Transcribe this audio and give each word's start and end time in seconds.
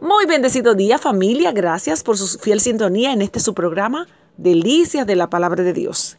Muy 0.00 0.26
bendecido 0.26 0.74
día 0.74 0.98
familia, 0.98 1.52
gracias 1.52 2.02
por 2.02 2.18
su 2.18 2.38
fiel 2.38 2.60
sintonía 2.60 3.12
en 3.12 3.22
este 3.22 3.38
su 3.38 3.54
programa, 3.54 4.06
Delicias 4.36 5.06
de 5.06 5.14
la 5.14 5.30
Palabra 5.30 5.62
de 5.62 5.72
Dios. 5.72 6.18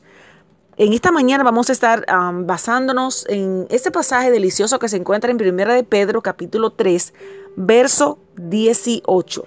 En 0.77 0.93
esta 0.93 1.11
mañana 1.11 1.43
vamos 1.43 1.69
a 1.69 1.73
estar 1.73 2.05
basándonos 2.33 3.25
en 3.27 3.67
este 3.69 3.91
pasaje 3.91 4.31
delicioso 4.31 4.79
que 4.79 4.89
se 4.89 4.97
encuentra 4.97 5.29
en 5.29 5.37
Primera 5.37 5.73
de 5.73 5.83
Pedro 5.83 6.21
capítulo 6.21 6.71
3, 6.71 7.13
verso 7.57 8.17
18. 8.37 9.45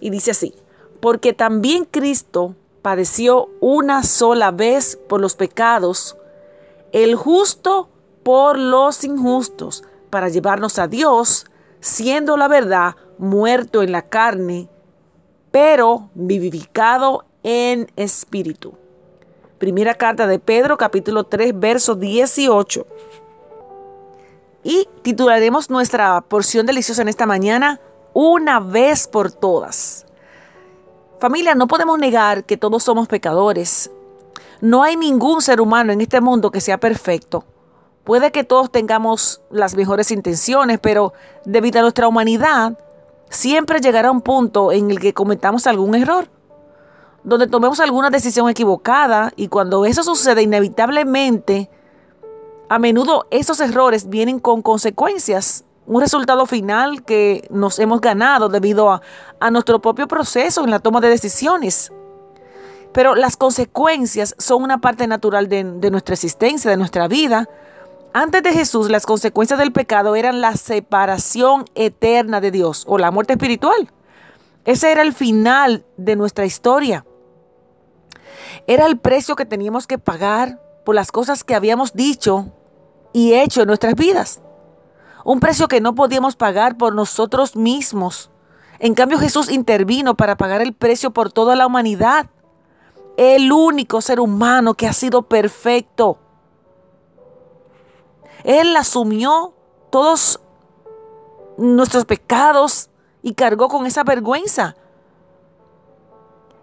Y 0.00 0.10
dice 0.10 0.30
así, 0.30 0.54
porque 1.00 1.32
también 1.32 1.84
Cristo 1.84 2.54
padeció 2.80 3.50
una 3.60 4.04
sola 4.04 4.52
vez 4.52 4.98
por 5.08 5.20
los 5.20 5.34
pecados, 5.34 6.16
el 6.92 7.16
justo 7.16 7.88
por 8.22 8.56
los 8.56 9.02
injustos, 9.04 9.82
para 10.10 10.28
llevarnos 10.28 10.78
a 10.78 10.86
Dios, 10.86 11.46
siendo 11.80 12.36
la 12.36 12.48
verdad 12.48 12.96
muerto 13.18 13.82
en 13.82 13.92
la 13.92 14.02
carne, 14.02 14.68
pero 15.50 16.10
vivificado 16.14 17.24
en 17.42 17.90
espíritu. 17.96 18.74
Primera 19.58 19.94
carta 19.94 20.26
de 20.26 20.38
Pedro, 20.38 20.76
capítulo 20.76 21.24
3, 21.24 21.58
verso 21.58 21.94
18. 21.94 22.86
Y 24.64 24.88
titularemos 25.02 25.70
nuestra 25.70 26.20
porción 26.20 26.66
deliciosa 26.66 27.02
en 27.02 27.08
esta 27.08 27.24
mañana, 27.24 27.80
una 28.12 28.60
vez 28.60 29.06
por 29.08 29.30
todas. 29.32 30.06
Familia, 31.20 31.54
no 31.54 31.66
podemos 31.66 31.98
negar 31.98 32.44
que 32.44 32.56
todos 32.56 32.82
somos 32.82 33.08
pecadores. 33.08 33.90
No 34.60 34.82
hay 34.82 34.96
ningún 34.96 35.40
ser 35.40 35.60
humano 35.60 35.92
en 35.92 36.00
este 36.00 36.20
mundo 36.20 36.50
que 36.50 36.60
sea 36.60 36.78
perfecto. 36.78 37.44
Puede 38.06 38.30
que 38.30 38.44
todos 38.44 38.70
tengamos 38.70 39.42
las 39.50 39.74
mejores 39.74 40.12
intenciones, 40.12 40.78
pero 40.80 41.12
debido 41.44 41.80
a 41.80 41.82
nuestra 41.82 42.06
humanidad, 42.06 42.78
siempre 43.30 43.80
llegará 43.80 44.12
un 44.12 44.20
punto 44.20 44.70
en 44.70 44.92
el 44.92 45.00
que 45.00 45.12
cometamos 45.12 45.66
algún 45.66 45.96
error, 45.96 46.28
donde 47.24 47.48
tomemos 47.48 47.80
alguna 47.80 48.10
decisión 48.10 48.48
equivocada 48.48 49.32
y 49.34 49.48
cuando 49.48 49.84
eso 49.84 50.04
sucede 50.04 50.42
inevitablemente, 50.42 51.68
a 52.68 52.78
menudo 52.78 53.26
esos 53.32 53.58
errores 53.58 54.08
vienen 54.08 54.38
con 54.38 54.62
consecuencias, 54.62 55.64
un 55.84 56.00
resultado 56.00 56.46
final 56.46 57.02
que 57.02 57.48
nos 57.50 57.80
hemos 57.80 58.00
ganado 58.00 58.48
debido 58.48 58.88
a, 58.92 59.50
nuestro 59.50 59.80
propio 59.80 60.06
proceso 60.06 60.62
en 60.62 60.70
la 60.70 60.78
toma 60.78 61.00
de 61.00 61.08
decisiones. 61.08 61.90
Pero 62.92 63.16
las 63.16 63.36
consecuencias 63.36 64.36
son 64.38 64.62
una 64.62 64.78
parte 64.78 65.08
natural 65.08 65.48
de, 65.48 65.64
de 65.64 65.90
nuestra 65.90 66.14
existencia, 66.14 66.70
de 66.70 66.76
nuestra 66.76 67.08
vida, 67.08 67.48
antes 68.18 68.42
de 68.42 68.54
Jesús, 68.54 68.88
las 68.88 69.04
consecuencias 69.04 69.58
del 69.58 69.72
pecado 69.72 70.16
eran 70.16 70.40
la 70.40 70.56
separación 70.56 71.66
eterna 71.74 72.40
de 72.40 72.50
Dios 72.50 72.84
o 72.88 72.96
la 72.96 73.10
muerte 73.10 73.34
espiritual. 73.34 73.92
Ese 74.64 74.90
era 74.90 75.02
el 75.02 75.12
final 75.12 75.84
de 75.98 76.16
nuestra 76.16 76.46
historia. 76.46 77.04
Era 78.66 78.86
el 78.86 78.96
precio 78.96 79.36
que 79.36 79.44
teníamos 79.44 79.86
que 79.86 79.98
pagar 79.98 80.62
por 80.86 80.94
las 80.94 81.12
cosas 81.12 81.44
que 81.44 81.54
habíamos 81.54 81.92
dicho 81.92 82.46
y 83.12 83.34
hecho 83.34 83.60
en 83.60 83.66
nuestras 83.66 83.94
vidas. 83.94 84.40
Un 85.22 85.38
precio 85.38 85.68
que 85.68 85.82
no 85.82 85.94
podíamos 85.94 86.36
pagar 86.36 86.78
por 86.78 86.94
nosotros 86.94 87.54
mismos. 87.54 88.30
En 88.78 88.94
cambio 88.94 89.18
Jesús 89.18 89.50
intervino 89.50 90.16
para 90.16 90.38
pagar 90.38 90.62
el 90.62 90.72
precio 90.72 91.10
por 91.10 91.30
toda 91.30 91.54
la 91.54 91.66
humanidad. 91.66 92.30
El 93.18 93.52
único 93.52 94.00
ser 94.00 94.20
humano 94.20 94.72
que 94.72 94.86
ha 94.86 94.94
sido 94.94 95.20
perfecto 95.20 96.18
él 98.44 98.76
asumió 98.76 99.54
todos 99.90 100.40
nuestros 101.56 102.04
pecados 102.04 102.90
y 103.22 103.34
cargó 103.34 103.68
con 103.68 103.86
esa 103.86 104.04
vergüenza. 104.04 104.76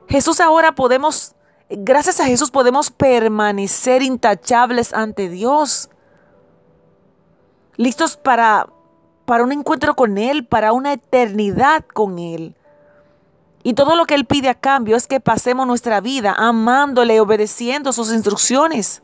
Jesús 0.08 0.40
ahora 0.40 0.76
podemos, 0.76 1.36
gracias 1.70 2.20
a 2.20 2.26
Jesús 2.26 2.52
podemos 2.52 2.92
permanecer 2.92 4.02
intachables 4.02 4.94
ante 4.94 5.30
Dios. 5.30 5.90
Listos 7.76 8.18
para, 8.18 8.68
para 9.26 9.44
un 9.44 9.52
encuentro 9.52 9.96
con 9.96 10.18
Él, 10.18 10.46
para 10.46 10.74
una 10.74 10.94
eternidad 10.94 11.84
con 11.94 12.20
Él. 12.20 12.56
Y 13.64 13.74
todo 13.74 13.96
lo 13.96 14.06
que 14.06 14.14
Él 14.14 14.26
pide 14.26 14.50
a 14.50 14.56
cambio 14.56 14.96
es 14.96 15.08
que 15.08 15.20
pasemos 15.20 15.66
nuestra 15.66 16.02
vida 16.02 16.36
amándole 16.38 17.16
y 17.16 17.20
obedeciendo 17.20 17.94
sus 17.94 18.12
instrucciones. 18.12 19.02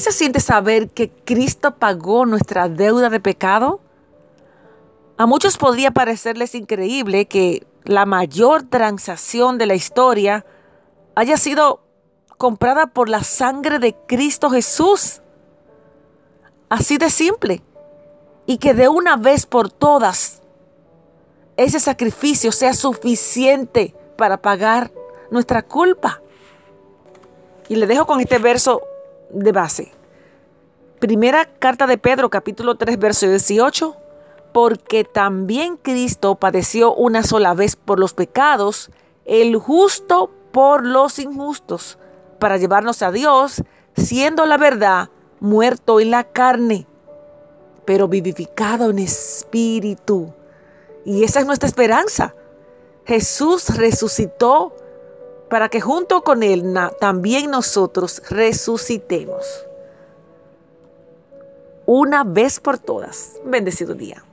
Se 0.00 0.12
siente 0.12 0.40
saber 0.40 0.90
que 0.90 1.10
Cristo 1.10 1.76
pagó 1.76 2.26
nuestra 2.26 2.68
deuda 2.68 3.10
de 3.10 3.20
pecado? 3.20 3.80
A 5.16 5.26
muchos 5.26 5.58
podría 5.58 5.90
parecerles 5.90 6.54
increíble 6.54 7.26
que 7.26 7.66
la 7.84 8.06
mayor 8.06 8.62
transacción 8.62 9.58
de 9.58 9.66
la 9.66 9.74
historia 9.74 10.44
haya 11.14 11.36
sido 11.36 11.82
comprada 12.38 12.86
por 12.86 13.08
la 13.08 13.22
sangre 13.22 13.78
de 13.78 13.94
Cristo 14.06 14.50
Jesús. 14.50 15.20
Así 16.68 16.96
de 16.96 17.10
simple. 17.10 17.62
Y 18.46 18.58
que 18.58 18.72
de 18.72 18.88
una 18.88 19.16
vez 19.16 19.44
por 19.44 19.70
todas 19.70 20.40
ese 21.56 21.78
sacrificio 21.78 22.52
sea 22.52 22.72
suficiente 22.72 23.94
para 24.16 24.40
pagar 24.40 24.90
nuestra 25.30 25.62
culpa. 25.62 26.22
Y 27.68 27.76
le 27.76 27.86
dejo 27.86 28.06
con 28.06 28.20
este 28.20 28.38
verso 28.38 28.82
de 29.32 29.52
base. 29.52 29.92
Primera 30.98 31.46
carta 31.46 31.86
de 31.86 31.98
Pedro, 31.98 32.28
capítulo 32.30 32.74
3, 32.76 32.98
verso 32.98 33.26
18. 33.26 33.96
Porque 34.52 35.04
también 35.04 35.76
Cristo 35.76 36.34
padeció 36.34 36.94
una 36.94 37.22
sola 37.22 37.54
vez 37.54 37.76
por 37.76 38.00
los 38.00 38.14
pecados, 38.14 38.90
el 39.24 39.56
justo 39.56 40.30
por 40.52 40.84
los 40.84 41.18
injustos, 41.18 41.98
para 42.38 42.56
llevarnos 42.56 43.02
a 43.02 43.12
Dios, 43.12 43.62
siendo 43.96 44.46
la 44.46 44.56
verdad 44.56 45.08
muerto 45.38 46.00
en 46.00 46.10
la 46.10 46.24
carne, 46.24 46.86
pero 47.84 48.08
vivificado 48.08 48.90
en 48.90 48.98
espíritu. 48.98 50.34
Y 51.04 51.24
esa 51.24 51.40
es 51.40 51.46
nuestra 51.46 51.68
esperanza. 51.68 52.34
Jesús 53.06 53.76
resucitó 53.76 54.74
para 55.50 55.68
que 55.68 55.80
junto 55.80 56.22
con 56.22 56.42
Él 56.42 56.62
también 56.98 57.50
nosotros 57.50 58.22
resucitemos. 58.30 59.66
Una 61.84 62.22
vez 62.22 62.60
por 62.60 62.78
todas. 62.78 63.32
Bendecido 63.44 63.94
día. 63.94 64.24